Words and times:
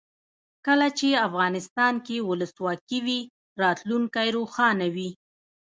کله 0.65 0.87
چې 0.99 1.07
افغانستان 1.27 1.93
کې 2.05 2.17
ولسواکي 2.29 2.99
وي 3.05 3.19
راتلونکی 3.61 4.27
روښانه 4.37 4.87
وي. 4.95 5.09